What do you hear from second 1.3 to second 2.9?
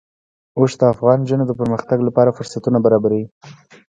د پرمختګ لپاره فرصتونه